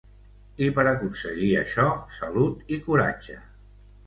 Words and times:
I 0.67 0.69
per 0.79 0.85
aconseguir 0.91 1.49
això, 1.59 1.85
salut 2.21 2.75
i 2.75 2.81
coratge. 2.89 3.39